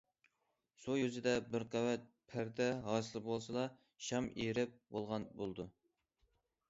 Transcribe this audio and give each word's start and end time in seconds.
سۇ 0.83 0.95
يۈزىدە 0.99 1.33
بىر 1.55 1.65
قەۋەت 1.75 2.07
پەردە 2.33 2.67
ھاسىل 2.87 3.23
بولسىلا، 3.29 3.67
شام 4.09 4.31
ئېرىپ 4.45 4.77
بولغان 4.97 5.33
بولىدۇ. 5.43 5.67